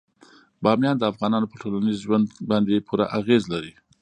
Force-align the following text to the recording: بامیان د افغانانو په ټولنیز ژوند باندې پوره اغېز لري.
بامیان 0.63 0.95
د 0.99 1.03
افغانانو 1.11 1.49
په 1.51 1.55
ټولنیز 1.61 1.97
ژوند 2.05 2.25
باندې 2.49 2.85
پوره 2.87 3.05
اغېز 3.19 3.43
لري. 3.53 3.73